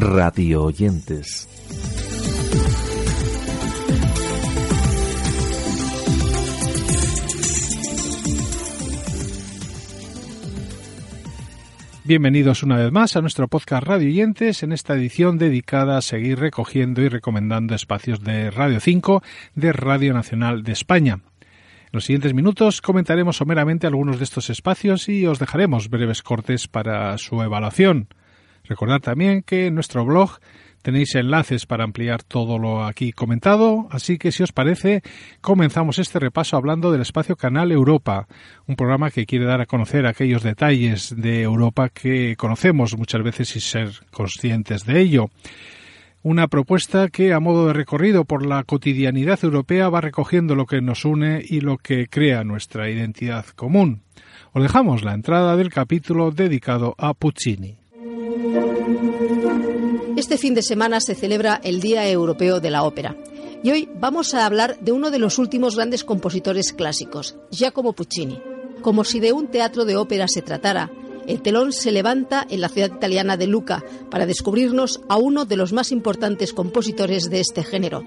radio 0.00 0.64
oyentes. 0.64 1.46
Bienvenidos 12.04 12.62
una 12.62 12.78
vez 12.78 12.90
más 12.90 13.14
a 13.16 13.20
nuestro 13.20 13.46
podcast 13.48 13.86
Radio 13.86 14.08
Oyentes 14.08 14.62
en 14.62 14.72
esta 14.72 14.94
edición 14.94 15.36
dedicada 15.36 15.98
a 15.98 16.02
seguir 16.02 16.38
recogiendo 16.40 17.02
y 17.02 17.08
recomendando 17.08 17.74
espacios 17.74 18.24
de 18.24 18.50
Radio 18.50 18.80
5 18.80 19.22
de 19.54 19.72
Radio 19.72 20.14
Nacional 20.14 20.62
de 20.62 20.72
España. 20.72 21.20
En 21.42 21.90
los 21.92 22.06
siguientes 22.06 22.32
minutos 22.32 22.80
comentaremos 22.80 23.36
someramente 23.36 23.86
algunos 23.86 24.16
de 24.16 24.24
estos 24.24 24.48
espacios 24.48 25.10
y 25.10 25.26
os 25.26 25.38
dejaremos 25.38 25.90
breves 25.90 26.22
cortes 26.22 26.68
para 26.68 27.18
su 27.18 27.42
evaluación. 27.42 28.08
Recordad 28.70 29.00
también 29.00 29.42
que 29.42 29.66
en 29.66 29.74
nuestro 29.74 30.04
blog 30.04 30.38
tenéis 30.80 31.16
enlaces 31.16 31.66
para 31.66 31.82
ampliar 31.82 32.22
todo 32.22 32.56
lo 32.56 32.84
aquí 32.84 33.10
comentado, 33.10 33.88
así 33.90 34.16
que 34.16 34.30
si 34.30 34.44
os 34.44 34.52
parece, 34.52 35.02
comenzamos 35.40 35.98
este 35.98 36.20
repaso 36.20 36.56
hablando 36.56 36.92
del 36.92 37.00
espacio 37.00 37.34
Canal 37.34 37.72
Europa, 37.72 38.28
un 38.68 38.76
programa 38.76 39.10
que 39.10 39.26
quiere 39.26 39.44
dar 39.44 39.60
a 39.60 39.66
conocer 39.66 40.06
aquellos 40.06 40.44
detalles 40.44 41.12
de 41.16 41.42
Europa 41.42 41.88
que 41.88 42.36
conocemos 42.36 42.96
muchas 42.96 43.24
veces 43.24 43.48
sin 43.48 43.60
ser 43.60 43.90
conscientes 44.12 44.86
de 44.86 45.00
ello. 45.00 45.30
Una 46.22 46.46
propuesta 46.46 47.08
que, 47.08 47.32
a 47.32 47.40
modo 47.40 47.66
de 47.66 47.72
recorrido 47.72 48.24
por 48.24 48.46
la 48.46 48.62
cotidianidad 48.62 49.40
europea, 49.42 49.88
va 49.88 50.00
recogiendo 50.00 50.54
lo 50.54 50.66
que 50.66 50.80
nos 50.80 51.04
une 51.04 51.42
y 51.44 51.60
lo 51.60 51.76
que 51.76 52.06
crea 52.06 52.44
nuestra 52.44 52.88
identidad 52.88 53.46
común. 53.46 54.02
Os 54.52 54.62
dejamos 54.62 55.02
la 55.02 55.14
entrada 55.14 55.56
del 55.56 55.70
capítulo 55.70 56.30
dedicado 56.30 56.94
a 56.98 57.14
Puccini. 57.14 57.79
Este 60.20 60.36
fin 60.36 60.52
de 60.52 60.60
semana 60.60 61.00
se 61.00 61.14
celebra 61.14 61.62
el 61.64 61.80
Día 61.80 62.06
Europeo 62.06 62.60
de 62.60 62.68
la 62.68 62.82
Ópera. 62.82 63.16
Y 63.62 63.70
hoy 63.70 63.88
vamos 63.94 64.34
a 64.34 64.44
hablar 64.44 64.78
de 64.78 64.92
uno 64.92 65.10
de 65.10 65.18
los 65.18 65.38
últimos 65.38 65.76
grandes 65.76 66.04
compositores 66.04 66.74
clásicos, 66.74 67.36
Giacomo 67.50 67.94
Puccini. 67.94 68.38
Como 68.82 69.04
si 69.04 69.18
de 69.18 69.32
un 69.32 69.48
teatro 69.48 69.86
de 69.86 69.96
ópera 69.96 70.28
se 70.28 70.42
tratara, 70.42 70.90
el 71.26 71.40
telón 71.40 71.72
se 71.72 71.90
levanta 71.90 72.46
en 72.50 72.60
la 72.60 72.68
ciudad 72.68 72.94
italiana 72.94 73.38
de 73.38 73.46
Lucca 73.46 73.82
para 74.10 74.26
descubrirnos 74.26 75.00
a 75.08 75.16
uno 75.16 75.46
de 75.46 75.56
los 75.56 75.72
más 75.72 75.90
importantes 75.90 76.52
compositores 76.52 77.30
de 77.30 77.40
este 77.40 77.64
género. 77.64 78.04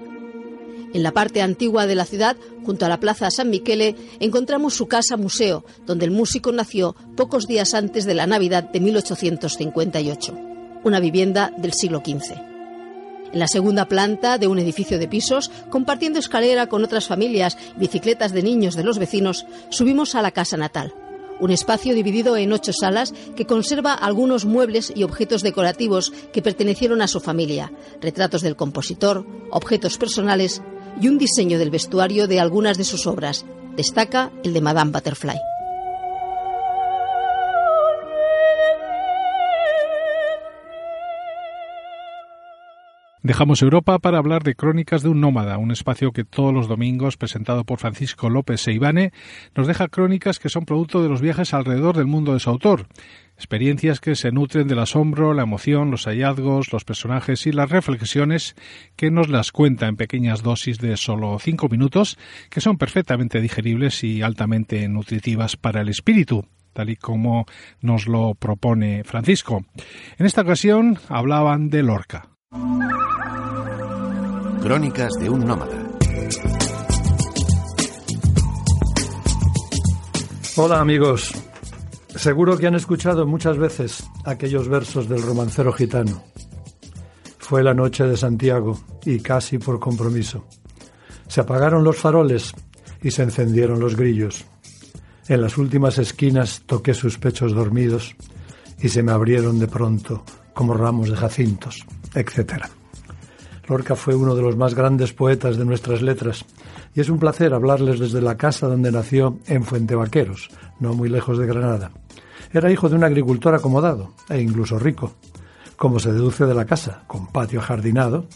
En 0.92 1.02
la 1.02 1.10
parte 1.10 1.42
antigua 1.42 1.88
de 1.88 1.96
la 1.96 2.04
ciudad, 2.04 2.36
junto 2.64 2.86
a 2.86 2.88
la 2.88 3.00
Plaza 3.00 3.28
San 3.32 3.50
Michele, 3.50 3.96
encontramos 4.20 4.74
su 4.74 4.86
casa 4.86 5.16
museo, 5.16 5.64
donde 5.84 6.04
el 6.04 6.12
músico 6.12 6.52
nació 6.52 6.94
pocos 7.16 7.48
días 7.48 7.74
antes 7.74 8.04
de 8.04 8.14
la 8.14 8.28
Navidad 8.28 8.70
de 8.70 8.78
1858 8.78 10.53
una 10.84 11.00
vivienda 11.00 11.52
del 11.56 11.72
siglo 11.72 12.02
XV. 12.04 12.34
En 13.32 13.40
la 13.40 13.48
segunda 13.48 13.86
planta 13.86 14.38
de 14.38 14.46
un 14.46 14.60
edificio 14.60 14.98
de 14.98 15.08
pisos, 15.08 15.50
compartiendo 15.68 16.20
escalera 16.20 16.68
con 16.68 16.84
otras 16.84 17.06
familias 17.06 17.58
bicicletas 17.76 18.32
de 18.32 18.44
niños 18.44 18.76
de 18.76 18.84
los 18.84 18.98
vecinos, 18.98 19.44
subimos 19.70 20.14
a 20.14 20.22
la 20.22 20.30
casa 20.30 20.56
natal. 20.56 20.94
Un 21.40 21.50
espacio 21.50 21.94
dividido 21.94 22.36
en 22.36 22.52
ocho 22.52 22.72
salas 22.72 23.12
que 23.34 23.44
conserva 23.44 23.92
algunos 23.92 24.44
muebles 24.44 24.92
y 24.94 25.02
objetos 25.02 25.42
decorativos 25.42 26.12
que 26.32 26.42
pertenecieron 26.42 27.02
a 27.02 27.08
su 27.08 27.18
familia, 27.18 27.72
retratos 28.00 28.42
del 28.42 28.54
compositor, 28.54 29.26
objetos 29.50 29.98
personales 29.98 30.62
y 31.00 31.08
un 31.08 31.18
diseño 31.18 31.58
del 31.58 31.70
vestuario 31.70 32.28
de 32.28 32.38
algunas 32.38 32.78
de 32.78 32.84
sus 32.84 33.08
obras. 33.08 33.44
Destaca 33.74 34.30
el 34.44 34.52
de 34.52 34.60
Madame 34.60 34.92
Butterfly. 34.92 35.53
Dejamos 43.24 43.62
Europa 43.62 43.98
para 44.00 44.18
hablar 44.18 44.42
de 44.42 44.54
Crónicas 44.54 45.02
de 45.02 45.08
un 45.08 45.22
Nómada, 45.22 45.56
un 45.56 45.70
espacio 45.70 46.12
que 46.12 46.24
todos 46.24 46.52
los 46.52 46.68
domingos, 46.68 47.16
presentado 47.16 47.64
por 47.64 47.78
Francisco 47.78 48.28
López 48.28 48.60
Seibane, 48.60 49.14
nos 49.54 49.66
deja 49.66 49.88
crónicas 49.88 50.38
que 50.38 50.50
son 50.50 50.66
producto 50.66 51.02
de 51.02 51.08
los 51.08 51.22
viajes 51.22 51.54
alrededor 51.54 51.96
del 51.96 52.04
mundo 52.04 52.34
de 52.34 52.40
su 52.40 52.50
autor. 52.50 52.86
Experiencias 53.34 54.00
que 54.00 54.14
se 54.14 54.30
nutren 54.30 54.68
del 54.68 54.78
asombro, 54.78 55.32
la 55.32 55.44
emoción, 55.44 55.90
los 55.90 56.04
hallazgos, 56.04 56.70
los 56.70 56.84
personajes 56.84 57.46
y 57.46 57.52
las 57.52 57.70
reflexiones 57.70 58.56
que 58.94 59.10
nos 59.10 59.30
las 59.30 59.52
cuenta 59.52 59.86
en 59.86 59.96
pequeñas 59.96 60.42
dosis 60.42 60.76
de 60.76 60.94
solo 60.98 61.38
cinco 61.38 61.70
minutos, 61.70 62.18
que 62.50 62.60
son 62.60 62.76
perfectamente 62.76 63.40
digeribles 63.40 64.04
y 64.04 64.20
altamente 64.20 64.86
nutritivas 64.86 65.56
para 65.56 65.80
el 65.80 65.88
espíritu 65.88 66.44
tal 66.74 66.90
y 66.90 66.96
como 66.96 67.46
nos 67.80 68.06
lo 68.06 68.34
propone 68.34 69.02
Francisco. 69.04 69.64
En 70.18 70.26
esta 70.26 70.42
ocasión 70.42 70.98
hablaban 71.08 71.70
de 71.70 71.84
Lorca. 71.84 72.28
Crónicas 74.64 75.12
de 75.20 75.28
un 75.28 75.44
nómada. 75.44 75.76
Hola 80.56 80.80
amigos. 80.80 81.34
Seguro 82.16 82.56
que 82.56 82.66
han 82.66 82.74
escuchado 82.74 83.26
muchas 83.26 83.58
veces 83.58 84.02
aquellos 84.24 84.68
versos 84.68 85.06
del 85.06 85.20
romancero 85.20 85.70
gitano. 85.70 86.24
Fue 87.36 87.62
la 87.62 87.74
noche 87.74 88.04
de 88.04 88.16
Santiago 88.16 88.80
y 89.04 89.18
casi 89.18 89.58
por 89.58 89.78
compromiso. 89.78 90.46
Se 91.28 91.42
apagaron 91.42 91.84
los 91.84 91.98
faroles 91.98 92.54
y 93.02 93.10
se 93.10 93.24
encendieron 93.24 93.80
los 93.80 93.96
grillos. 93.96 94.46
En 95.28 95.42
las 95.42 95.58
últimas 95.58 95.98
esquinas 95.98 96.62
toqué 96.64 96.94
sus 96.94 97.18
pechos 97.18 97.52
dormidos 97.52 98.16
y 98.80 98.88
se 98.88 99.02
me 99.02 99.12
abrieron 99.12 99.58
de 99.58 99.68
pronto 99.68 100.24
como 100.54 100.72
ramos 100.72 101.10
de 101.10 101.16
jacintos, 101.16 101.84
etcétera. 102.14 102.70
Lorca 103.68 103.96
fue 103.96 104.14
uno 104.14 104.34
de 104.34 104.42
los 104.42 104.56
más 104.56 104.74
grandes 104.74 105.12
poetas 105.12 105.56
de 105.56 105.64
nuestras 105.64 106.02
letras 106.02 106.44
y 106.94 107.00
es 107.00 107.08
un 107.08 107.18
placer 107.18 107.54
hablarles 107.54 107.98
desde 107.98 108.20
la 108.20 108.36
casa 108.36 108.68
donde 108.68 108.92
nació 108.92 109.38
en 109.46 109.64
Fuente 109.64 109.94
Vaqueros, 109.94 110.50
no 110.80 110.94
muy 110.94 111.08
lejos 111.08 111.38
de 111.38 111.46
Granada. 111.46 111.90
Era 112.52 112.70
hijo 112.70 112.88
de 112.88 112.96
un 112.96 113.04
agricultor 113.04 113.54
acomodado 113.54 114.12
e 114.28 114.40
incluso 114.40 114.78
rico, 114.78 115.12
como 115.76 115.98
se 115.98 116.12
deduce 116.12 116.46
de 116.46 116.54
la 116.54 116.66
casa, 116.66 117.02
con 117.06 117.26
patio 117.26 117.60
jardinado, 117.60 118.26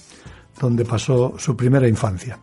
donde 0.60 0.84
pasó 0.84 1.34
su 1.38 1.56
primera 1.56 1.86
infancia. 1.86 2.38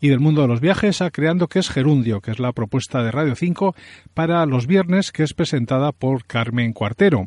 Y 0.00 0.08
del 0.08 0.20
mundo 0.20 0.42
de 0.42 0.48
los 0.48 0.60
viajes 0.60 1.02
a 1.02 1.10
Creando 1.10 1.46
que 1.46 1.58
es 1.58 1.68
Gerundio, 1.68 2.20
que 2.20 2.30
es 2.30 2.38
la 2.38 2.52
propuesta 2.52 3.02
de 3.02 3.10
Radio 3.10 3.34
5 3.34 3.74
para 4.14 4.44
los 4.46 4.66
viernes 4.66 5.12
que 5.12 5.22
es 5.22 5.34
presentada 5.34 5.92
por 5.92 6.24
Carmen 6.24 6.72
Cuartero. 6.72 7.26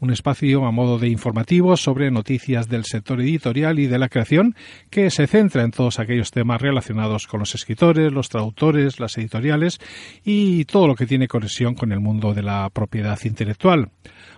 Un 0.00 0.10
espacio 0.10 0.64
a 0.64 0.70
modo 0.70 0.98
de 0.98 1.08
informativo 1.08 1.76
sobre 1.76 2.10
noticias 2.10 2.68
del 2.68 2.84
sector 2.84 3.20
editorial 3.20 3.78
y 3.78 3.86
de 3.86 3.98
la 3.98 4.08
creación 4.08 4.54
que 4.90 5.10
se 5.10 5.26
centra 5.26 5.62
en 5.62 5.70
todos 5.70 5.98
aquellos 5.98 6.30
temas 6.30 6.60
relacionados 6.60 7.26
con 7.26 7.40
los 7.40 7.54
escritores, 7.54 8.12
los 8.12 8.28
traductores, 8.28 9.00
las 9.00 9.16
editoriales 9.18 9.78
y 10.24 10.64
todo 10.64 10.86
lo 10.86 10.94
que 10.94 11.06
tiene 11.06 11.28
conexión 11.28 11.74
con 11.74 11.92
el 11.92 12.00
mundo 12.00 12.34
de 12.34 12.42
la 12.42 12.70
propiedad 12.70 13.18
intelectual. 13.24 13.90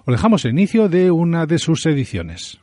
Os 0.04 0.14
dejamos 0.14 0.44
el 0.44 0.52
inicio 0.52 0.88
de 0.88 1.10
una 1.10 1.46
de 1.46 1.58
sus 1.58 1.86
ediciones. 1.86 2.60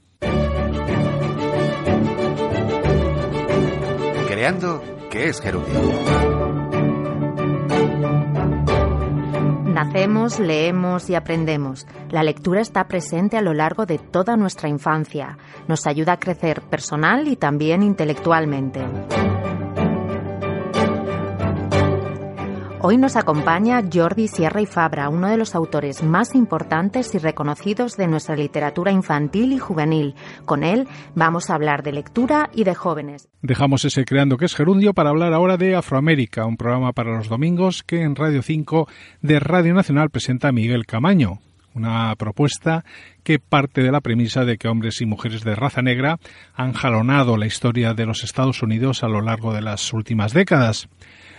Creando 4.27 4.81
¿Qué 5.13 5.29
es? 5.29 5.43
Nacemos, 9.63 10.39
leemos 10.39 11.07
y 11.07 11.13
aprendemos. 11.13 11.85
La 12.09 12.23
lectura 12.23 12.61
está 12.61 12.87
presente 12.87 13.37
a 13.37 13.43
lo 13.43 13.53
largo 13.53 13.85
de 13.85 13.99
toda 13.99 14.35
nuestra 14.37 14.69
infancia. 14.69 15.37
Nos 15.67 15.85
ayuda 15.85 16.13
a 16.13 16.19
crecer 16.19 16.63
personal 16.63 17.27
y 17.27 17.35
también 17.35 17.83
intelectualmente. 17.83 18.81
Hoy 22.85 22.97
nos 22.97 23.15
acompaña 23.15 23.81
Jordi 23.81 24.27
Sierra 24.27 24.59
y 24.59 24.65
Fabra, 24.65 25.07
uno 25.07 25.29
de 25.29 25.37
los 25.37 25.55
autores 25.55 26.03
más 26.03 26.35
importantes 26.35 27.15
y 27.15 27.17
reconocidos 27.17 27.95
de 27.95 28.07
nuestra 28.07 28.35
literatura 28.35 28.91
infantil 28.91 29.53
y 29.53 29.57
juvenil. 29.57 30.15
Con 30.43 30.65
él 30.65 30.85
vamos 31.15 31.49
a 31.49 31.55
hablar 31.55 31.81
de 31.83 31.93
lectura 31.93 32.49
y 32.53 32.65
de 32.65 32.75
jóvenes. 32.75 33.29
Dejamos 33.41 33.85
ese 33.85 34.03
creando 34.03 34.35
que 34.35 34.43
es 34.43 34.53
gerundio 34.53 34.93
para 34.93 35.11
hablar 35.11 35.31
ahora 35.31 35.55
de 35.55 35.77
Afroamérica, 35.77 36.45
un 36.45 36.57
programa 36.57 36.91
para 36.91 37.15
los 37.15 37.29
domingos 37.29 37.83
que 37.83 38.01
en 38.01 38.17
Radio 38.17 38.41
5 38.41 38.89
de 39.21 39.39
Radio 39.39 39.73
Nacional 39.73 40.09
presenta 40.09 40.51
Miguel 40.51 40.85
Camaño 40.85 41.39
una 41.75 42.15
propuesta 42.17 42.85
que 43.23 43.39
parte 43.39 43.81
de 43.81 43.91
la 43.91 44.01
premisa 44.01 44.45
de 44.45 44.57
que 44.57 44.67
hombres 44.67 45.01
y 45.01 45.07
mujeres 45.07 45.43
de 45.43 45.55
raza 45.55 45.81
negra 45.81 46.19
han 46.53 46.73
jalonado 46.73 47.35
la 47.35 47.47
historia 47.47 47.95
de 47.95 48.05
los 48.05 48.23
Estados 48.23 48.61
Unidos 48.61 49.03
a 49.03 49.07
lo 49.07 49.21
largo 49.21 49.53
de 49.53 49.61
las 49.61 49.91
últimas 49.91 50.33
décadas. 50.33 50.87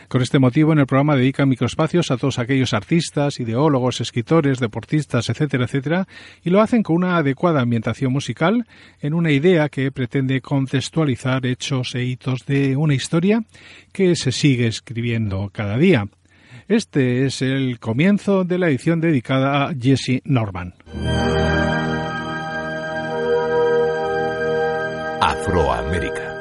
Con 0.09 0.23
este 0.23 0.39
motivo, 0.39 0.73
en 0.73 0.79
el 0.79 0.87
programa 0.87 1.17
dedican 1.17 1.49
microespacios 1.49 2.11
a 2.11 2.17
todos 2.17 2.39
aquellos 2.39 2.75
artistas, 2.75 3.41
ideólogos, 3.41 4.01
escritores, 4.01 4.59
deportistas, 4.59 5.29
etcétera, 5.29 5.65
etcétera, 5.65 6.07
y 6.43 6.51
lo 6.51 6.61
hacen 6.61 6.83
con 6.83 6.97
una 6.97 7.17
adecuada 7.17 7.61
ambientación 7.61 8.13
musical 8.13 8.67
en 9.01 9.15
una 9.15 9.31
idea 9.31 9.69
que 9.69 9.91
pretende 9.91 10.41
contextualizar 10.41 11.47
hechos 11.47 11.95
e 11.95 12.05
hitos 12.05 12.47
de 12.47 12.77
una 12.77 12.95
historia 12.95 13.43
que 13.93 14.15
se 14.17 14.33
sigue 14.33 14.67
escribiendo 14.67 15.51
cada 15.53 15.79
día. 15.79 16.07
Este 16.69 17.27
es 17.27 17.43
el 17.43 17.79
comienzo 17.79 18.45
de 18.45 18.59
la 18.59 18.69
edición 18.69 19.01
dedicada 19.01 19.67
a 19.67 19.75
Jesse 19.75 20.23
Norman. 20.25 20.75
Afroamérica. 25.21 26.34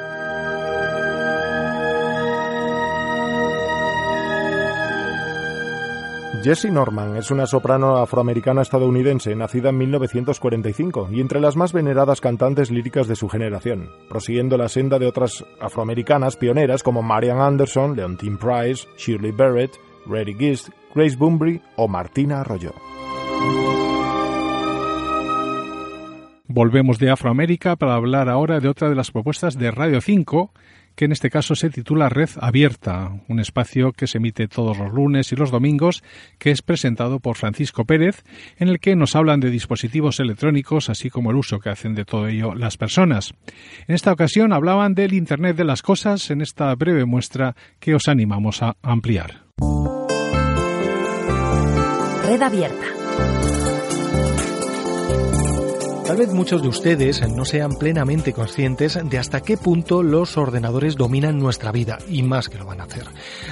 Jessie 6.44 6.72
Norman 6.72 7.16
es 7.16 7.32
una 7.32 7.48
soprano 7.48 7.96
afroamericana 7.96 8.64
estadounidense 8.64 9.34
nacida 9.34 9.70
en 9.70 9.78
1945 9.78 11.08
y 11.10 11.22
entre 11.22 11.40
las 11.40 11.56
más 11.56 11.72
veneradas 11.72 12.20
cantantes 12.20 12.70
líricas 12.70 13.08
de 13.08 13.16
su 13.16 13.30
generación, 13.30 13.90
prosiguiendo 14.10 14.58
la 14.58 14.68
senda 14.68 15.00
de 15.00 15.08
otras 15.08 15.46
afroamericanas 15.62 16.36
pioneras 16.36 16.84
como 16.84 17.02
Marian 17.02 17.40
Anderson, 17.40 17.96
Leontine 17.96 18.36
Price, 18.36 18.86
Shirley 18.98 19.32
Barrett, 19.32 19.72
Reddy 20.06 20.34
Gist, 20.34 20.68
Grace 20.94 21.16
Bunbury 21.16 21.62
o 21.78 21.88
Martina 21.88 22.42
Arroyo. 22.42 22.74
Volvemos 26.48 27.00
de 27.00 27.10
Afroamérica 27.10 27.78
para 27.78 27.96
hablar 27.96 28.28
ahora 28.28 28.60
de 28.60 28.68
otra 28.68 28.90
de 28.90 28.96
las 28.96 29.12
propuestas 29.12 29.58
de 29.58 29.72
Radio 29.72 30.02
5 30.02 30.52
que 30.96 31.06
en 31.06 31.12
este 31.12 31.30
caso 31.30 31.56
se 31.56 31.70
titula 31.70 32.10
Red 32.10 32.30
Abierta, 32.40 33.12
un 33.28 33.40
espacio 33.40 33.92
que 33.92 34.08
se 34.08 34.18
emite 34.18 34.48
todos 34.48 34.78
los 34.78 34.94
lunes 34.94 35.32
y 35.32 35.36
los 35.36 35.52
domingos, 35.52 36.04
que 36.38 36.52
es 36.52 36.62
presentado 36.62 37.20
por 37.20 37.36
Francisco 37.36 37.86
Pérez, 37.86 38.24
en 38.58 38.68
el 38.68 38.80
que 38.80 38.96
nos 38.96 39.16
hablan 39.16 39.40
de 39.40 39.50
dispositivos 39.50 40.20
electrónicos, 40.20 40.90
así 40.90 41.10
como 41.10 41.32
el 41.32 41.38
uso 41.38 41.60
que 41.60 41.70
hacen 41.70 41.96
de 41.96 42.06
todo 42.06 42.28
ello 42.28 42.56
las 42.56 42.78
personas. 42.78 43.34
En 43.88 43.96
esta 43.96 44.12
ocasión 44.12 44.54
hablaban 44.54 44.94
del 44.94 45.14
Internet 45.14 45.58
de 45.58 45.66
las 45.66 45.82
Cosas 45.82 46.30
en 46.32 46.42
esta 46.42 46.74
breve 46.76 47.06
muestra 47.06 47.56
que 47.80 47.96
os 47.96 48.08
animamos 48.08 48.62
a 48.62 48.76
ampliar. 48.82 49.44
Red 52.26 52.42
Abierta 52.42 52.86
Tal 56.14 56.28
vez 56.28 56.32
muchos 56.32 56.62
de 56.62 56.68
ustedes 56.68 57.28
no 57.28 57.44
sean 57.44 57.74
plenamente 57.74 58.34
conscientes 58.34 59.00
de 59.04 59.18
hasta 59.18 59.42
qué 59.42 59.58
punto 59.58 60.04
los 60.04 60.38
ordenadores 60.38 60.96
dominan 60.96 61.40
nuestra 61.40 61.72
vida, 61.72 61.98
y 62.08 62.22
más 62.22 62.50
que 62.50 62.60
lo 62.60 62.68
van 62.68 62.82
a 62.82 62.84
hacer. 62.84 63.06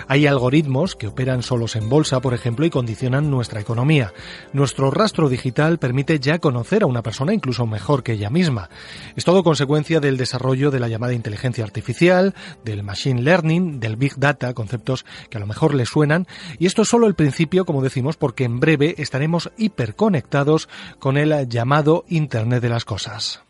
Hay 0.07 0.27
algoritmos 0.27 0.95
que 0.95 1.07
operan 1.07 1.41
solos 1.41 1.75
en 1.75 1.89
bolsa, 1.89 2.19
por 2.19 2.35
ejemplo, 2.35 2.63
y 2.63 2.69
condicionan 2.69 3.31
nuestra 3.31 3.61
economía. 3.61 4.13
Nuestro 4.53 4.91
rastro 4.91 5.27
digital 5.27 5.79
permite 5.79 6.19
ya 6.19 6.37
conocer 6.37 6.83
a 6.83 6.85
una 6.85 7.01
persona 7.01 7.33
incluso 7.33 7.65
mejor 7.65 8.03
que 8.03 8.11
ella 8.11 8.29
misma. 8.29 8.69
Es 9.15 9.25
todo 9.25 9.43
consecuencia 9.43 9.99
del 9.99 10.17
desarrollo 10.17 10.69
de 10.69 10.79
la 10.79 10.87
llamada 10.87 11.13
inteligencia 11.13 11.63
artificial, 11.63 12.35
del 12.63 12.83
machine 12.83 13.23
learning, 13.23 13.79
del 13.79 13.95
big 13.95 14.17
data, 14.17 14.53
conceptos 14.53 15.03
que 15.31 15.37
a 15.37 15.39
lo 15.39 15.47
mejor 15.47 15.73
les 15.73 15.89
suenan, 15.89 16.27
y 16.59 16.67
esto 16.67 16.83
es 16.83 16.89
solo 16.89 17.07
el 17.07 17.15
principio, 17.15 17.65
como 17.65 17.81
decimos, 17.81 18.17
porque 18.17 18.43
en 18.43 18.59
breve 18.59 18.93
estaremos 18.99 19.49
hiperconectados 19.57 20.69
con 20.99 21.17
el 21.17 21.49
llamado 21.49 22.05
Internet 22.07 22.50
de 22.59 22.69
las 22.69 22.85
Cosas. 22.85 23.41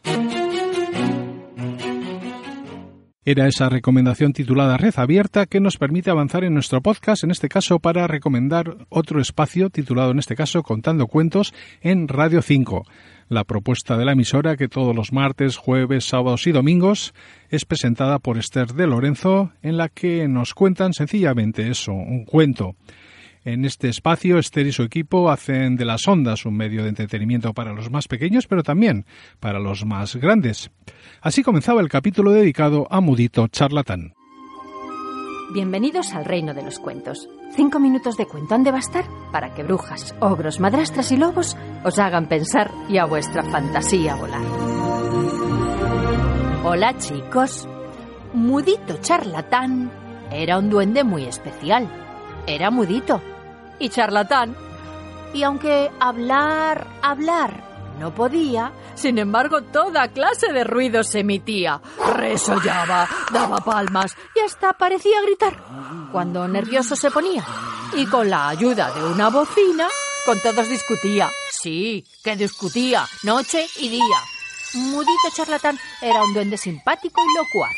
Era 3.24 3.48
esa 3.48 3.70
recomendación 3.70 4.34
titulada 4.34 4.78
Red 4.78 4.96
Abierta 4.98 5.46
que 5.46 5.60
nos 5.60 5.78
permite 5.78 6.10
avanzar 6.10 6.44
en 6.44 6.56
nuestro 6.56 6.82
podcast, 6.82 7.24
en 7.24 7.30
este 7.30 7.50
caso 7.50 7.78
para 7.78 8.08
recomendar 8.08 8.78
otro 8.90 9.22
espacio 9.22 9.70
titulado 9.70 10.10
en 10.10 10.18
este 10.18 10.36
caso 10.36 10.64
Contando 10.64 11.06
Cuentos 11.06 11.54
en 11.82 12.08
Radio 12.08 12.42
5. 12.42 12.84
La 13.30 13.44
propuesta 13.44 13.96
de 13.96 14.06
la 14.06 14.14
emisora 14.14 14.58
que 14.58 14.68
todos 14.68 14.96
los 14.96 15.14
martes, 15.14 15.56
jueves, 15.56 16.06
sábados 16.06 16.48
y 16.48 16.52
domingos 16.52 17.14
es 17.50 17.64
presentada 17.64 18.18
por 18.18 18.40
Esther 18.40 18.74
de 18.74 18.88
Lorenzo 18.88 19.52
en 19.62 19.78
la 19.78 19.88
que 19.88 20.28
nos 20.28 20.56
cuentan 20.56 20.94
sencillamente 20.94 21.70
eso, 21.70 21.94
un 21.94 22.26
cuento. 22.26 22.76
En 23.44 23.66
este 23.66 23.90
espacio, 23.90 24.38
Esther 24.38 24.68
y 24.68 24.72
su 24.72 24.84
equipo 24.84 25.32
hacen 25.32 25.76
de 25.76 25.84
las 25.84 26.08
ondas 26.08 26.46
un 26.46 26.56
medio 26.56 26.84
de 26.84 26.90
entretenimiento 26.90 27.54
para 27.54 27.74
los 27.74 27.90
más 27.90 28.08
pequeños, 28.08 28.46
pero 28.46 28.62
también 28.62 29.06
para 29.40 29.60
los 29.60 29.84
más 29.84 30.16
grandes. 30.16 30.70
Así 31.22 31.42
comenzaba 31.42 31.82
el 31.82 31.90
capítulo 31.90 32.32
dedicado 32.32 32.88
a 32.92 33.02
Mudito 33.02 33.48
Charlatán. 33.48 34.14
Bienvenidos 35.56 36.14
al 36.14 36.26
reino 36.26 36.54
de 36.54 36.62
los 36.62 36.78
cuentos. 36.78 37.28
Cinco 37.56 37.80
minutos 37.80 38.16
de 38.16 38.28
cuento 38.28 38.54
han 38.54 38.64
de 38.64 38.72
bastar 38.72 39.06
para 39.32 39.56
que 39.56 39.64
brujas, 39.64 40.16
ogros, 40.20 40.60
madrastras 40.60 41.12
y 41.12 41.18
lobos 41.18 41.58
os 41.84 41.98
hagan 41.98 42.28
pensar 42.28 42.70
y 42.90 43.00
a 43.00 43.06
vuestra 43.06 43.44
fantasía 43.44 44.16
volar. 44.16 44.46
Hola 46.64 46.96
chicos. 47.00 47.68
Mudito 48.34 48.98
Charlatán 49.02 49.92
era 50.32 50.60
un 50.60 50.70
duende 50.70 51.04
muy 51.04 51.24
especial. 51.26 51.90
Era 52.48 52.72
mudito 52.72 53.22
y 53.82 53.90
charlatán. 53.90 54.56
Y 55.34 55.44
aunque 55.44 55.92
hablar, 56.00 56.88
hablar 57.02 57.72
no 58.02 58.16
podía, 58.16 58.72
sin 58.96 59.20
embargo 59.20 59.62
toda 59.62 60.08
clase 60.08 60.52
de 60.52 60.64
ruidos 60.64 61.14
emitía. 61.14 61.82
Resollaba, 62.16 63.08
daba 63.32 63.58
palmas 63.58 64.16
y 64.36 64.40
hasta 64.40 64.74
parecía 64.74 65.22
gritar 65.22 65.56
cuando 66.12 66.48
nervioso 66.48 66.96
se 66.96 67.12
ponía. 67.12 67.46
Y 67.94 68.08
con 68.08 68.30
la 68.30 68.50
ayuda 68.50 68.92
de 68.92 69.04
una 69.06 69.30
bocina, 69.30 69.88
con 70.26 70.40
todos 70.40 70.68
discutía. 70.68 71.30
Sí, 71.52 72.04
que 72.24 72.36
discutía, 72.36 73.06
noche 73.24 73.68
y 73.80 73.90
día. 73.90 74.20
Mudito 74.74 75.30
charlatán 75.36 75.78
era 76.02 76.24
un 76.24 76.34
duende 76.34 76.58
simpático 76.58 77.22
y 77.22 77.38
locuaz. 77.38 77.76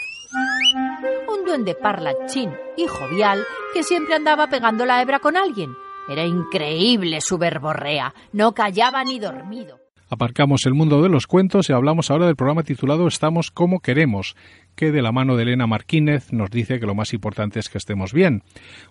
Un 1.27 1.45
duende 1.45 1.75
parlachín 1.75 2.55
y 2.77 2.87
jovial 2.87 3.45
que 3.73 3.83
siempre 3.83 4.15
andaba 4.15 4.47
pegando 4.47 4.85
la 4.85 5.01
hebra 5.01 5.19
con 5.19 5.35
alguien 5.35 5.75
era 6.09 6.25
increíble 6.25 7.21
su 7.21 7.37
verborrea. 7.37 8.13
No 8.31 8.53
callaba 8.53 9.03
ni 9.03 9.19
dormido. 9.19 9.83
Aparcamos 10.13 10.67
el 10.67 10.75
mundo 10.75 11.01
de 11.01 11.09
los 11.09 11.25
cuentos 11.25 11.69
y 11.69 11.73
hablamos 11.73 12.11
ahora 12.11 12.27
del 12.27 12.35
programa 12.35 12.61
titulado 12.61 13.07
Estamos 13.07 13.49
como 13.49 13.79
queremos, 13.79 14.35
que 14.75 14.91
de 14.91 15.01
la 15.01 15.11
mano 15.11 15.35
de 15.35 15.41
Elena 15.41 15.65
Martínez 15.65 16.31
nos 16.31 16.51
dice 16.51 16.79
que 16.79 16.85
lo 16.85 16.93
más 16.93 17.13
importante 17.13 17.59
es 17.59 17.67
que 17.67 17.79
estemos 17.79 18.13
bien. 18.13 18.43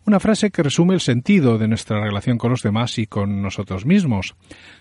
Una 0.05 0.19
frase 0.19 0.51
que 0.51 0.65
resume 0.65 0.95
el 0.95 1.01
sentido 1.01 1.59
de 1.59 1.69
nuestra 1.69 2.03
relación 2.03 2.39
con 2.39 2.51
los 2.51 2.63
demás 2.63 2.99
y 2.99 3.07
con 3.07 3.41
nosotros 3.41 3.87
mismos. 3.87 4.35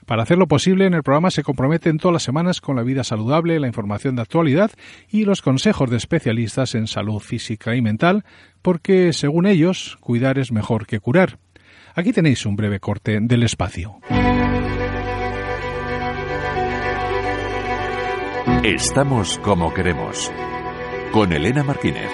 Para 0.08 0.24
hacerlo 0.24 0.48
posible, 0.48 0.88
en 0.88 0.96
el 0.96 1.04
programa 1.04 1.30
se 1.30 1.44
comprometen 1.44 1.98
todas 1.98 2.14
las 2.14 2.24
semanas 2.24 2.60
con 2.60 2.76
la 2.76 2.82
vida 2.82 3.04
saludable, 3.04 3.60
la 3.60 3.68
información 3.68 4.16
de 4.16 4.24
actualidad 4.24 4.72
y 5.10 5.26
los 5.26 5.44
consejos 5.44 5.92
de 5.92 5.98
especialistas 5.98 6.74
en 6.74 6.88
salud 6.88 7.20
física 7.20 7.76
y 7.76 7.84
mental, 7.84 8.24
porque, 8.64 9.14
según 9.14 9.46
ellos, 9.46 9.98
cuidar 10.02 10.40
es 10.40 10.52
mejor 10.52 10.88
que 10.88 11.00
curar. 11.00 11.38
Aquí 11.94 12.14
tenéis 12.14 12.46
un 12.46 12.56
breve 12.56 12.80
corte 12.80 13.20
del 13.22 13.44
espacio. 13.44 13.98
Estamos 18.64 19.38
como 19.40 19.74
queremos. 19.74 20.32
Con 21.12 21.34
Elena 21.34 21.64
Martínez. 21.64 22.10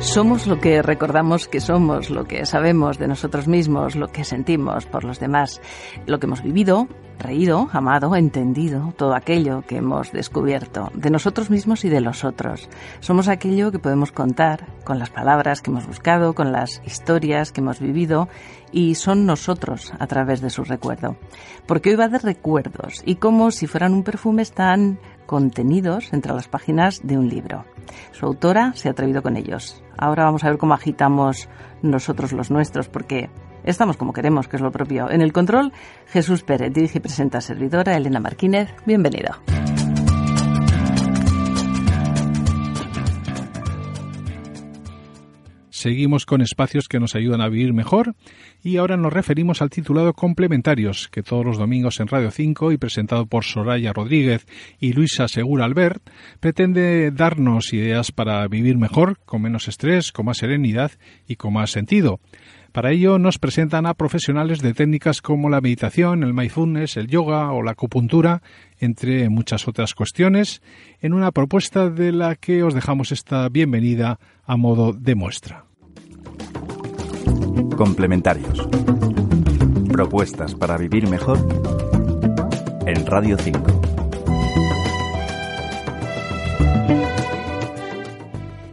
Somos 0.00 0.46
lo 0.46 0.58
que 0.58 0.80
recordamos 0.80 1.46
que 1.46 1.60
somos, 1.60 2.08
lo 2.08 2.24
que 2.24 2.46
sabemos 2.46 2.98
de 2.98 3.06
nosotros 3.06 3.46
mismos, 3.46 3.96
lo 3.96 4.08
que 4.08 4.24
sentimos 4.24 4.86
por 4.86 5.04
los 5.04 5.20
demás, 5.20 5.60
lo 6.06 6.18
que 6.18 6.26
hemos 6.26 6.42
vivido, 6.42 6.88
reído, 7.18 7.68
amado, 7.72 8.16
entendido, 8.16 8.94
todo 8.96 9.14
aquello 9.14 9.62
que 9.68 9.76
hemos 9.76 10.10
descubierto 10.10 10.90
de 10.94 11.10
nosotros 11.10 11.50
mismos 11.50 11.84
y 11.84 11.90
de 11.90 12.00
los 12.00 12.24
otros. 12.24 12.68
Somos 13.00 13.28
aquello 13.28 13.70
que 13.70 13.78
podemos 13.78 14.10
contar 14.10 14.66
con 14.84 14.98
las 14.98 15.10
palabras 15.10 15.60
que 15.60 15.70
hemos 15.70 15.86
buscado, 15.86 16.34
con 16.34 16.50
las 16.50 16.80
historias 16.86 17.52
que 17.52 17.60
hemos 17.60 17.78
vivido 17.78 18.28
y 18.72 18.94
son 18.94 19.26
nosotros 19.26 19.92
a 19.98 20.06
través 20.06 20.40
de 20.40 20.48
su 20.48 20.64
recuerdo. 20.64 21.18
Porque 21.66 21.90
hoy 21.90 21.96
va 21.96 22.08
de 22.08 22.18
recuerdos 22.18 23.02
y 23.04 23.16
como 23.16 23.50
si 23.50 23.66
fueran 23.66 23.92
un 23.92 24.02
perfume 24.02 24.42
están 24.42 24.98
contenidos 25.30 26.12
entre 26.12 26.34
las 26.34 26.48
páginas 26.48 27.02
de 27.04 27.16
un 27.16 27.28
libro. 27.28 27.64
Su 28.10 28.26
autora 28.26 28.72
se 28.74 28.88
ha 28.88 28.90
atrevido 28.90 29.22
con 29.22 29.36
ellos. 29.36 29.80
Ahora 29.96 30.24
vamos 30.24 30.42
a 30.42 30.48
ver 30.48 30.58
cómo 30.58 30.74
agitamos 30.74 31.48
nosotros 31.82 32.32
los 32.32 32.50
nuestros, 32.50 32.88
porque 32.88 33.30
estamos 33.62 33.96
como 33.96 34.12
queremos, 34.12 34.48
que 34.48 34.56
es 34.56 34.62
lo 34.62 34.72
propio. 34.72 35.08
En 35.08 35.22
el 35.22 35.32
control, 35.32 35.72
Jesús 36.08 36.42
Pérez, 36.42 36.72
dirige 36.72 36.98
y 36.98 37.00
presenta 37.00 37.40
servidora 37.40 37.96
Elena 37.96 38.18
Martínez. 38.18 38.74
Bienvenido. 38.84 39.36
Seguimos 45.80 46.26
con 46.26 46.42
espacios 46.42 46.88
que 46.88 47.00
nos 47.00 47.14
ayudan 47.14 47.40
a 47.40 47.48
vivir 47.48 47.72
mejor 47.72 48.14
y 48.62 48.76
ahora 48.76 48.98
nos 48.98 49.14
referimos 49.14 49.62
al 49.62 49.70
titulado 49.70 50.12
Complementarios, 50.12 51.08
que 51.08 51.22
todos 51.22 51.42
los 51.42 51.56
domingos 51.56 52.00
en 52.00 52.08
Radio 52.08 52.30
5 52.30 52.72
y 52.72 52.76
presentado 52.76 53.24
por 53.24 53.44
Soraya 53.44 53.94
Rodríguez 53.94 54.46
y 54.78 54.92
Luisa 54.92 55.26
Segura 55.26 55.64
Albert, 55.64 56.02
pretende 56.38 57.10
darnos 57.12 57.72
ideas 57.72 58.12
para 58.12 58.46
vivir 58.46 58.76
mejor, 58.76 59.20
con 59.24 59.40
menos 59.40 59.68
estrés, 59.68 60.12
con 60.12 60.26
más 60.26 60.36
serenidad 60.36 60.92
y 61.26 61.36
con 61.36 61.54
más 61.54 61.70
sentido. 61.70 62.20
Para 62.72 62.92
ello 62.92 63.18
nos 63.18 63.38
presentan 63.38 63.86
a 63.86 63.94
profesionales 63.94 64.60
de 64.60 64.74
técnicas 64.74 65.22
como 65.22 65.48
la 65.48 65.62
meditación, 65.62 66.22
el 66.24 66.34
mindfulness, 66.34 66.98
el 66.98 67.06
yoga 67.06 67.52
o 67.52 67.62
la 67.62 67.70
acupuntura, 67.70 68.42
entre 68.80 69.30
muchas 69.30 69.66
otras 69.66 69.94
cuestiones, 69.94 70.60
en 71.00 71.14
una 71.14 71.32
propuesta 71.32 71.88
de 71.88 72.12
la 72.12 72.36
que 72.36 72.62
os 72.62 72.74
dejamos 72.74 73.12
esta 73.12 73.48
bienvenida 73.48 74.20
a 74.44 74.58
modo 74.58 74.92
de 74.92 75.14
muestra. 75.14 75.69
Complementarios. 77.80 78.68
Propuestas 79.90 80.54
para 80.54 80.76
vivir 80.76 81.08
mejor 81.08 81.38
en 82.84 83.06
Radio 83.06 83.38
5. 83.38 83.89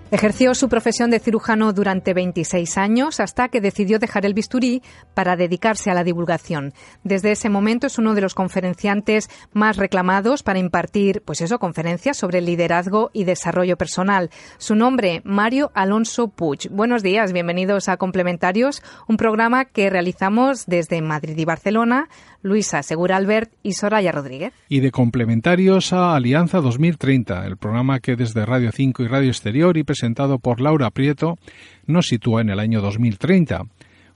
Ejerció 0.09 0.55
su 0.55 0.69
profesión 0.69 1.11
de 1.11 1.19
cirujano 1.19 1.73
durante 1.73 2.13
26 2.13 2.77
años 2.77 3.19
hasta 3.19 3.49
que 3.49 3.59
decidió 3.59 3.99
dejar 3.99 4.25
el 4.25 4.33
bisturí 4.33 4.81
para 5.13 5.35
dedicarse 5.35 5.91
a 5.91 5.93
la 5.93 6.05
divulgación. 6.05 6.73
Desde 7.03 7.33
ese 7.33 7.49
momento 7.49 7.87
es 7.87 7.97
uno 7.97 8.13
de 8.13 8.21
los 8.21 8.33
conferenciantes 8.33 9.29
más 9.51 9.75
reclamados 9.75 10.43
para 10.43 10.59
impartir, 10.59 11.23
pues 11.25 11.41
eso, 11.41 11.59
conferencias 11.59 12.15
sobre 12.15 12.39
liderazgo 12.39 13.09
y 13.11 13.25
desarrollo 13.25 13.75
personal. 13.75 14.29
Su 14.57 14.75
nombre, 14.75 15.21
Mario 15.25 15.71
Alonso 15.73 16.29
Puig. 16.29 16.69
Buenos 16.71 17.03
días, 17.03 17.33
bienvenidos 17.33 17.89
a 17.89 17.97
Complementarios, 17.97 18.81
un 19.09 19.17
programa 19.17 19.65
que 19.65 19.89
realizamos 19.89 20.67
desde 20.67 21.01
Madrid 21.01 21.37
y 21.37 21.43
Barcelona 21.43 22.07
Luisa 22.47 22.83
Segura 22.83 23.17
Albert 23.17 23.51
y 23.63 23.73
Soraya 23.73 24.11
Rodríguez. 24.11 24.53
Y 24.69 24.79
de 24.79 24.91
complementarios 24.91 25.91
a 25.93 26.15
Alianza 26.15 26.61
2030, 26.61 27.45
el 27.45 27.57
programa 27.57 27.99
que 27.99 28.15
desde 28.15 28.45
Radio 28.45 28.71
5 28.71 29.03
y 29.03 29.07
Radio 29.07 29.29
Exterior 29.29 29.77
y 29.77 29.83
presentado 29.97 30.37
por 30.37 30.61
Laura 30.61 30.91
Prieto 30.91 31.39
nos 31.87 32.05
sitúa 32.05 32.41
en 32.41 32.49
el 32.49 32.59
año 32.59 32.81
2030 32.81 33.63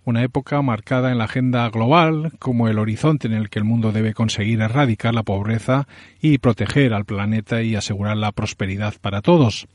una 0.05 0.23
época 0.23 0.61
marcada 0.61 1.11
en 1.11 1.17
la 1.17 1.23
agenda 1.23 1.67
global 1.69 2.33
como 2.37 2.67
el 2.67 2.77
horizonte 2.77 3.27
en 3.27 3.33
el 3.33 3.49
que 3.49 3.57
el 3.57 3.65
mundo 3.65 3.91
debe 3.91 4.13
conseguir 4.13 4.61
erradicar 4.61 5.15
la 5.15 5.23
pobreza 5.23 5.87
y 6.21 6.37
proteger 6.37 6.93
al 6.93 7.05
planeta 7.05 7.63
y 7.63 7.75
asegurar 7.75 8.17
la 8.17 8.31
prosperidad 8.31 8.93
para 9.01 9.21
todos. 9.21 9.67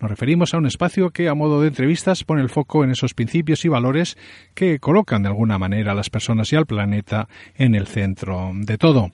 Nos 0.00 0.10
referimos 0.10 0.54
a 0.54 0.58
un 0.58 0.66
espacio 0.66 1.10
que, 1.10 1.28
a 1.28 1.34
modo 1.34 1.60
de 1.60 1.68
entrevistas, 1.68 2.22
pone 2.22 2.42
el 2.42 2.50
foco 2.50 2.84
en 2.84 2.90
esos 2.90 3.14
principios 3.14 3.64
y 3.64 3.68
valores 3.68 4.16
que 4.54 4.78
colocan 4.78 5.22
de 5.22 5.28
alguna 5.28 5.58
manera 5.58 5.90
a 5.90 5.96
las 5.96 6.08
personas 6.08 6.52
y 6.52 6.56
al 6.56 6.66
planeta 6.66 7.28
en 7.56 7.74
el 7.74 7.88
centro 7.88 8.52
de 8.54 8.78
todo. 8.78 9.10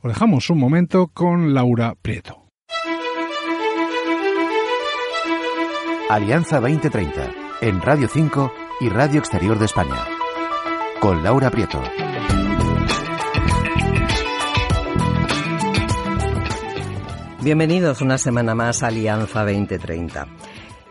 Os 0.00 0.12
dejamos 0.12 0.50
un 0.50 0.58
momento 0.58 1.06
con 1.06 1.54
Laura 1.54 1.94
Prieto. 2.02 2.43
Alianza 6.10 6.60
2030, 6.60 7.32
en 7.62 7.80
Radio 7.80 8.08
5 8.08 8.52
y 8.82 8.90
Radio 8.90 9.20
Exterior 9.20 9.58
de 9.58 9.64
España. 9.64 10.06
Con 11.00 11.24
Laura 11.24 11.50
Prieto. 11.50 11.82
Bienvenidos 17.40 18.02
una 18.02 18.18
semana 18.18 18.54
más 18.54 18.82
a 18.82 18.88
Alianza 18.88 19.44
2030. 19.44 20.26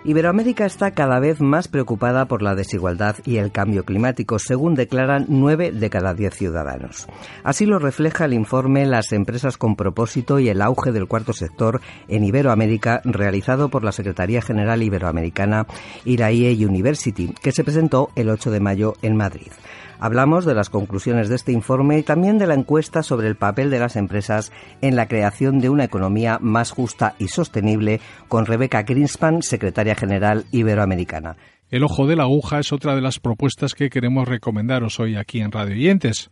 Iberoamérica 0.06 0.66
está 0.66 0.92
cada 0.92 1.20
vez 1.20 1.40
más 1.40 1.70
preocupada 1.70 2.26
por 2.26 2.42
la 2.42 2.56
desigualdad 2.56 3.16
y 3.24 3.38
el 3.38 3.54
cambio 3.54 3.86
climático, 3.86 4.38
según 4.38 4.76
declaran 4.76 5.26
nueve 5.30 5.72
de 5.72 5.90
cada 5.90 6.14
diez 6.14 6.36
ciudadanos. 6.36 7.08
Así 7.44 7.66
lo 7.66 7.80
refleja 7.80 8.26
el 8.26 8.34
informe 8.34 8.86
Las 8.86 9.14
empresas 9.14 9.58
con 9.58 9.78
propósito 9.78 10.40
y 10.40 10.50
el 10.50 10.62
auge 10.62 10.92
del 10.92 11.08
cuarto 11.08 11.32
sector 11.32 11.80
en 12.10 12.26
Iberoamérica, 12.26 13.02
realizado 13.06 13.70
por 13.70 13.86
la 13.86 13.94
Secretaría 13.94 14.42
General 14.42 14.84
Iberoamericana 14.84 15.68
Iraie 16.04 16.54
University, 16.66 17.34
que 17.42 17.54
se 17.54 17.64
presentó 17.64 18.10
el 18.16 18.30
8 18.30 18.52
de 18.52 18.60
mayo 18.60 18.94
en 19.02 19.16
Madrid. 19.16 19.52
Hablamos 20.00 20.46
de 20.46 20.54
las 20.54 20.70
conclusiones 20.70 21.30
de 21.30 21.36
este 21.36 21.52
informe 21.52 22.00
y 22.00 22.04
también 22.04 22.38
de 22.38 22.48
la 22.48 22.56
encuesta 22.56 23.04
sobre 23.04 23.28
el 23.28 23.36
papel 23.36 23.70
de 23.70 23.80
las 23.80 23.96
empresas 23.96 24.52
en 24.82 24.96
la 24.96 25.08
creación 25.08 25.60
de 25.60 25.70
una 25.70 25.86
economía 25.86 26.40
más 26.42 26.72
justa 26.72 27.16
y 27.20 27.28
sostenible 27.28 28.02
con 28.28 28.46
Rebeca 28.46 28.84
Greenspan, 28.84 29.44
secretaria 29.44 29.96
general 29.96 30.46
iberoamericana. 30.52 31.38
El 31.70 31.84
ojo 31.84 32.06
de 32.06 32.16
la 32.16 32.24
aguja 32.24 32.60
es 32.60 32.72
otra 32.72 32.96
de 32.96 33.02
las 33.02 33.20
propuestas 33.20 33.74
que 33.74 33.90
queremos 33.90 34.28
recomendaros 34.28 35.00
hoy 35.00 35.16
aquí 35.16 35.40
en 35.40 35.52
Radio 35.52 35.74
Oyentes. 35.74 36.30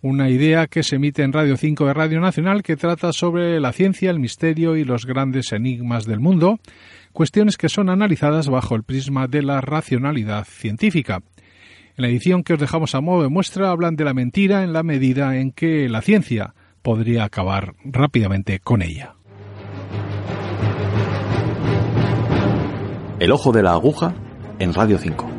Una 0.00 0.28
idea 0.28 0.66
que 0.66 0.82
se 0.82 0.96
emite 0.96 1.22
en 1.22 1.32
Radio 1.32 1.56
5 1.56 1.86
de 1.86 1.94
Radio 1.94 2.20
Nacional 2.20 2.64
que 2.64 2.76
trata 2.76 3.12
sobre 3.12 3.60
la 3.60 3.72
ciencia, 3.72 4.10
el 4.10 4.18
misterio 4.18 4.74
y 4.74 4.82
los 4.82 5.06
grandes 5.06 5.52
enigmas 5.52 6.06
del 6.06 6.18
mundo, 6.18 6.58
cuestiones 7.12 7.56
que 7.56 7.68
son 7.68 7.88
analizadas 7.88 8.48
bajo 8.48 8.74
el 8.74 8.82
prisma 8.82 9.28
de 9.28 9.42
la 9.42 9.60
racionalidad 9.60 10.44
científica. 10.44 11.22
En 11.94 12.02
la 12.02 12.08
edición 12.08 12.42
que 12.42 12.54
os 12.54 12.58
dejamos 12.58 12.94
a 12.94 13.02
modo 13.02 13.22
de 13.22 13.28
muestra 13.28 13.70
hablan 13.70 13.96
de 13.96 14.04
la 14.04 14.14
mentira 14.14 14.64
en 14.64 14.72
la 14.72 14.82
medida 14.82 15.36
en 15.36 15.52
que 15.52 15.90
la 15.90 16.00
ciencia 16.00 16.54
podría 16.80 17.24
acabar 17.24 17.74
rápidamente 17.84 18.60
con 18.60 18.80
ella. 18.80 19.14
El 23.18 23.30
ojo 23.30 23.52
de 23.52 23.62
la 23.62 23.72
aguja 23.72 24.14
en 24.58 24.72
Radio 24.72 24.96
5. 24.96 25.30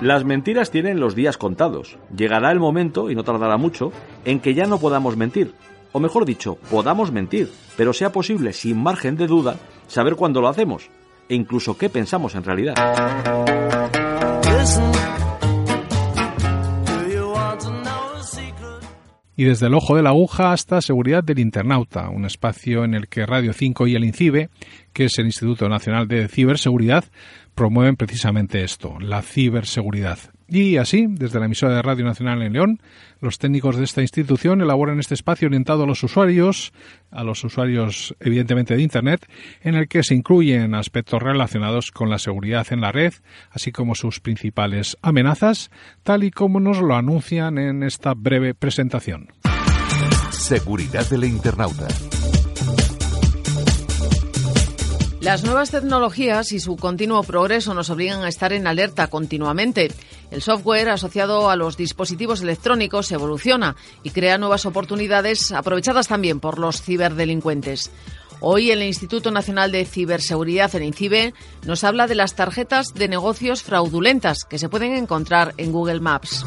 Las 0.00 0.24
mentiras 0.24 0.70
tienen 0.70 1.00
los 1.00 1.16
días 1.16 1.36
contados. 1.36 1.98
Llegará 2.16 2.52
el 2.52 2.60
momento, 2.60 3.10
y 3.10 3.16
no 3.16 3.24
tardará 3.24 3.56
mucho, 3.56 3.90
en 4.24 4.38
que 4.38 4.54
ya 4.54 4.66
no 4.66 4.78
podamos 4.78 5.16
mentir. 5.16 5.54
O 5.90 5.98
mejor 5.98 6.24
dicho, 6.24 6.56
podamos 6.70 7.10
mentir, 7.10 7.50
pero 7.76 7.92
sea 7.92 8.12
posible, 8.12 8.52
sin 8.52 8.80
margen 8.80 9.16
de 9.16 9.26
duda, 9.26 9.56
saber 9.88 10.14
cuándo 10.14 10.40
lo 10.40 10.48
hacemos 10.48 10.88
e 11.32 11.34
incluso 11.34 11.78
qué 11.78 11.88
pensamos 11.88 12.34
en 12.34 12.44
realidad. 12.44 12.74
Y 19.34 19.44
desde 19.44 19.66
el 19.66 19.74
ojo 19.74 19.96
de 19.96 20.02
la 20.02 20.10
aguja 20.10 20.52
hasta 20.52 20.82
seguridad 20.82 21.24
del 21.24 21.38
internauta, 21.38 22.10
un 22.10 22.26
espacio 22.26 22.84
en 22.84 22.92
el 22.92 23.08
que 23.08 23.24
Radio 23.24 23.54
5 23.54 23.86
y 23.86 23.94
el 23.94 24.04
INCIBE, 24.04 24.50
que 24.92 25.06
es 25.06 25.18
el 25.18 25.24
Instituto 25.24 25.70
Nacional 25.70 26.06
de 26.06 26.28
Ciberseguridad, 26.28 27.04
promueven 27.54 27.96
precisamente 27.96 28.62
esto, 28.62 28.98
la 29.00 29.22
ciberseguridad. 29.22 30.18
Y 30.54 30.76
así, 30.76 31.06
desde 31.08 31.38
la 31.38 31.46
emisora 31.46 31.74
de 31.74 31.80
Radio 31.80 32.04
Nacional 32.04 32.42
en 32.42 32.52
León, 32.52 32.82
los 33.22 33.38
técnicos 33.38 33.78
de 33.78 33.84
esta 33.84 34.02
institución 34.02 34.60
elaboran 34.60 35.00
este 35.00 35.14
espacio 35.14 35.48
orientado 35.48 35.84
a 35.84 35.86
los 35.86 36.02
usuarios, 36.02 36.74
a 37.10 37.24
los 37.24 37.42
usuarios 37.42 38.14
evidentemente 38.20 38.76
de 38.76 38.82
Internet, 38.82 39.26
en 39.62 39.76
el 39.76 39.88
que 39.88 40.02
se 40.02 40.14
incluyen 40.14 40.74
aspectos 40.74 41.22
relacionados 41.22 41.90
con 41.90 42.10
la 42.10 42.18
seguridad 42.18 42.66
en 42.70 42.82
la 42.82 42.92
red, 42.92 43.14
así 43.50 43.72
como 43.72 43.94
sus 43.94 44.20
principales 44.20 44.98
amenazas, 45.00 45.70
tal 46.02 46.22
y 46.22 46.30
como 46.30 46.60
nos 46.60 46.82
lo 46.82 46.96
anuncian 46.96 47.56
en 47.56 47.82
esta 47.82 48.12
breve 48.12 48.52
presentación. 48.52 49.28
Seguridad 50.32 51.08
del 51.08 51.24
internauta. 51.24 51.88
Las 55.22 55.44
nuevas 55.44 55.70
tecnologías 55.70 56.50
y 56.50 56.58
su 56.58 56.76
continuo 56.76 57.22
progreso 57.22 57.74
nos 57.74 57.90
obligan 57.90 58.24
a 58.24 58.28
estar 58.28 58.52
en 58.52 58.66
alerta 58.66 59.06
continuamente. 59.06 59.92
El 60.32 60.42
software 60.42 60.88
asociado 60.88 61.48
a 61.48 61.54
los 61.54 61.76
dispositivos 61.76 62.42
electrónicos 62.42 63.12
evoluciona 63.12 63.76
y 64.02 64.10
crea 64.10 64.36
nuevas 64.36 64.66
oportunidades 64.66 65.52
aprovechadas 65.52 66.08
también 66.08 66.40
por 66.40 66.58
los 66.58 66.82
ciberdelincuentes. 66.82 67.92
Hoy 68.40 68.72
el 68.72 68.82
Instituto 68.82 69.30
Nacional 69.30 69.70
de 69.70 69.84
Ciberseguridad, 69.84 70.74
el 70.74 70.82
INCIBE, 70.82 71.34
nos 71.64 71.84
habla 71.84 72.08
de 72.08 72.16
las 72.16 72.34
tarjetas 72.34 72.92
de 72.92 73.06
negocios 73.06 73.62
fraudulentas 73.62 74.42
que 74.42 74.58
se 74.58 74.68
pueden 74.68 74.94
encontrar 74.94 75.54
en 75.56 75.70
Google 75.70 76.00
Maps. 76.00 76.44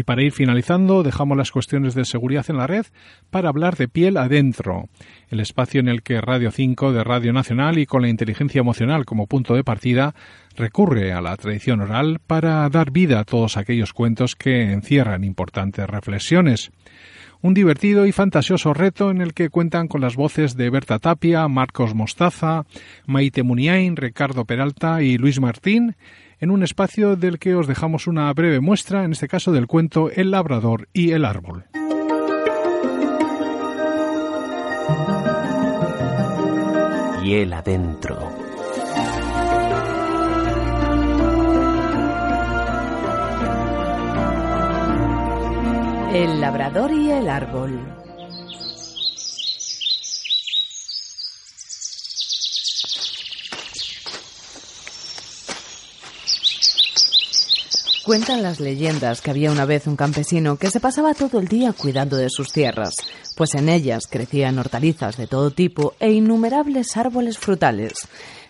Y 0.00 0.02
para 0.02 0.22
ir 0.22 0.32
finalizando, 0.32 1.02
dejamos 1.02 1.36
las 1.36 1.50
cuestiones 1.50 1.94
de 1.94 2.06
seguridad 2.06 2.46
en 2.48 2.56
la 2.56 2.66
red 2.66 2.86
para 3.28 3.50
hablar 3.50 3.76
de 3.76 3.86
piel 3.86 4.16
adentro, 4.16 4.88
el 5.28 5.40
espacio 5.40 5.78
en 5.78 5.88
el 5.88 6.02
que 6.02 6.22
Radio 6.22 6.50
5 6.50 6.94
de 6.94 7.04
Radio 7.04 7.34
Nacional 7.34 7.76
y 7.78 7.84
con 7.84 8.00
la 8.00 8.08
inteligencia 8.08 8.60
emocional 8.60 9.04
como 9.04 9.26
punto 9.26 9.54
de 9.54 9.62
partida 9.62 10.14
recurre 10.56 11.12
a 11.12 11.20
la 11.20 11.36
tradición 11.36 11.82
oral 11.82 12.18
para 12.26 12.66
dar 12.70 12.92
vida 12.92 13.20
a 13.20 13.24
todos 13.24 13.58
aquellos 13.58 13.92
cuentos 13.92 14.36
que 14.36 14.72
encierran 14.72 15.22
importantes 15.22 15.86
reflexiones. 15.86 16.70
Un 17.42 17.52
divertido 17.52 18.06
y 18.06 18.12
fantasioso 18.12 18.72
reto 18.72 19.10
en 19.10 19.20
el 19.20 19.34
que 19.34 19.50
cuentan 19.50 19.86
con 19.86 20.00
las 20.00 20.16
voces 20.16 20.56
de 20.56 20.70
Berta 20.70 20.98
Tapia, 20.98 21.46
Marcos 21.48 21.94
Mostaza, 21.94 22.64
Maite 23.04 23.42
Muniain, 23.42 23.96
Ricardo 23.96 24.46
Peralta 24.46 25.02
y 25.02 25.18
Luis 25.18 25.40
Martín, 25.40 25.94
en 26.40 26.50
un 26.50 26.62
espacio 26.62 27.16
del 27.16 27.38
que 27.38 27.54
os 27.54 27.66
dejamos 27.66 28.06
una 28.06 28.32
breve 28.32 28.60
muestra, 28.60 29.04
en 29.04 29.12
este 29.12 29.28
caso 29.28 29.52
del 29.52 29.66
cuento 29.66 30.10
El 30.10 30.30
labrador 30.30 30.88
y 30.92 31.12
el 31.12 31.24
árbol. 31.24 31.66
Y 37.22 37.34
él 37.34 37.52
adentro. 37.52 38.18
El 46.14 46.40
labrador 46.40 46.90
y 46.90 47.10
el 47.10 47.28
árbol. 47.28 47.78
Cuentan 58.10 58.42
las 58.42 58.58
leyendas 58.58 59.20
que 59.20 59.30
había 59.30 59.52
una 59.52 59.66
vez 59.66 59.86
un 59.86 59.94
campesino 59.94 60.56
que 60.56 60.68
se 60.68 60.80
pasaba 60.80 61.14
todo 61.14 61.38
el 61.38 61.46
día 61.46 61.72
cuidando 61.72 62.16
de 62.16 62.28
sus 62.28 62.50
tierras, 62.50 62.96
pues 63.36 63.54
en 63.54 63.68
ellas 63.68 64.08
crecían 64.10 64.58
hortalizas 64.58 65.16
de 65.16 65.28
todo 65.28 65.52
tipo 65.52 65.94
e 66.00 66.10
innumerables 66.10 66.96
árboles 66.96 67.38
frutales. 67.38 67.92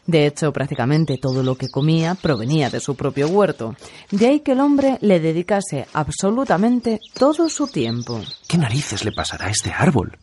De 0.07 0.26
hecho, 0.26 0.50
prácticamente 0.50 1.19
todo 1.19 1.43
lo 1.43 1.57
que 1.57 1.69
comía 1.69 2.14
provenía 2.14 2.71
de 2.71 2.81
su 2.81 2.95
propio 2.95 3.29
huerto. 3.29 3.76
De 4.11 4.29
ahí 4.29 4.40
que 4.40 4.52
el 4.52 4.61
hombre 4.61 4.97
le 5.02 5.21
dedicase 5.21 5.87
absolutamente 5.93 6.99
todo 7.12 7.50
su 7.50 7.67
tiempo. 7.67 8.19
¿Qué 8.49 8.57
narices 8.57 9.05
le 9.05 9.12
pasará 9.12 9.49
a 9.49 9.50
este 9.50 9.71
árbol? 9.73 10.17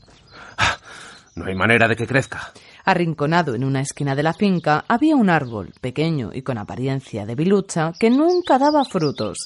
No 1.38 1.46
hay 1.46 1.53
manera 1.53 1.88
de 1.88 1.96
que 1.96 2.08
crezca. 2.08 2.51
Arrinconado 2.84 3.53
en 3.53 3.63
una 3.63 3.82
esquina 3.82 4.15
de 4.15 4.24
la 4.24 4.34
finca 4.34 4.86
había 4.88 5.15
un 5.15 5.29
árbol 5.29 5.72
pequeño 5.79 6.32
y 6.34 6.41
con 6.41 6.58
apariencia 6.58 7.27
de 7.27 7.36
bilucha 7.36 7.94
que 8.00 8.10
nunca 8.10 8.58
daba 8.58 8.84
frutos. 8.86 9.38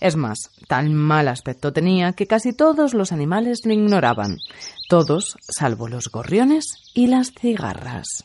Es 0.00 0.16
más, 0.16 0.50
tan 0.66 0.92
mal 0.92 1.28
aspecto 1.28 1.72
tenía 1.72 2.14
que 2.14 2.26
casi 2.26 2.52
todos 2.52 2.94
los 2.94 3.12
animales 3.12 3.60
lo 3.64 3.72
ignoraban. 3.72 4.38
Todos, 4.88 5.36
salvo 5.40 5.86
los 5.86 6.10
gorriones 6.10 6.64
y 6.94 7.06
las 7.06 7.30
cigarras. 7.30 8.24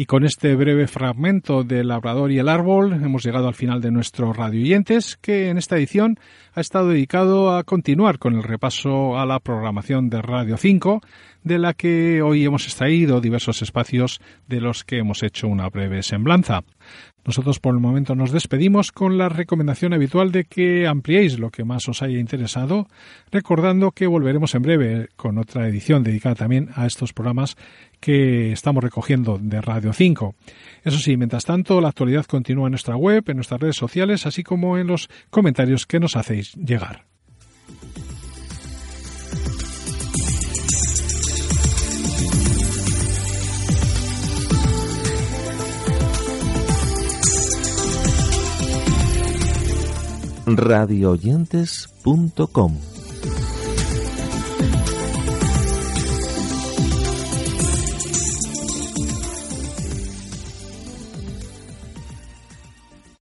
Y 0.00 0.06
con 0.06 0.24
este 0.24 0.56
breve 0.56 0.86
fragmento 0.86 1.62
del 1.62 1.88
Labrador 1.88 2.32
y 2.32 2.38
el 2.38 2.48
Árbol 2.48 2.94
hemos 2.94 3.22
llegado 3.22 3.48
al 3.48 3.54
final 3.54 3.82
de 3.82 3.90
nuestro 3.90 4.32
Radio 4.32 4.62
Oyentes, 4.62 5.18
que 5.20 5.50
en 5.50 5.58
esta 5.58 5.76
edición 5.76 6.18
ha 6.54 6.62
estado 6.62 6.88
dedicado 6.88 7.54
a 7.54 7.64
continuar 7.64 8.18
con 8.18 8.34
el 8.34 8.42
repaso 8.42 9.18
a 9.18 9.26
la 9.26 9.40
programación 9.40 10.08
de 10.08 10.22
Radio 10.22 10.56
5, 10.56 11.02
de 11.42 11.58
la 11.58 11.74
que 11.74 12.22
hoy 12.22 12.44
hemos 12.44 12.66
extraído 12.66 13.20
diversos 13.20 13.62
espacios 13.62 14.20
de 14.46 14.60
los 14.60 14.84
que 14.84 14.98
hemos 14.98 15.22
hecho 15.22 15.48
una 15.48 15.68
breve 15.68 16.02
semblanza. 16.02 16.62
Nosotros 17.24 17.60
por 17.60 17.74
el 17.74 17.80
momento 17.80 18.14
nos 18.14 18.32
despedimos 18.32 18.92
con 18.92 19.18
la 19.18 19.28
recomendación 19.28 19.92
habitual 19.92 20.32
de 20.32 20.44
que 20.44 20.86
ampliéis 20.86 21.38
lo 21.38 21.50
que 21.50 21.64
más 21.64 21.86
os 21.88 22.02
haya 22.02 22.18
interesado, 22.18 22.88
recordando 23.30 23.90
que 23.90 24.06
volveremos 24.06 24.54
en 24.54 24.62
breve 24.62 25.08
con 25.16 25.36
otra 25.36 25.68
edición 25.68 26.02
dedicada 26.02 26.34
también 26.34 26.70
a 26.74 26.86
estos 26.86 27.12
programas 27.12 27.56
que 28.00 28.52
estamos 28.52 28.82
recogiendo 28.82 29.38
de 29.38 29.60
Radio 29.60 29.92
5. 29.92 30.34
Eso 30.82 30.98
sí, 30.98 31.16
mientras 31.18 31.44
tanto, 31.44 31.80
la 31.80 31.88
actualidad 31.88 32.24
continúa 32.24 32.68
en 32.68 32.72
nuestra 32.72 32.96
web, 32.96 33.22
en 33.26 33.36
nuestras 33.36 33.60
redes 33.60 33.76
sociales, 33.76 34.24
así 34.24 34.42
como 34.42 34.78
en 34.78 34.86
los 34.86 35.08
comentarios 35.28 35.86
que 35.86 36.00
nos 36.00 36.16
hacéis 36.16 36.54
llegar. 36.54 37.04
radioyentes.com 50.56 52.89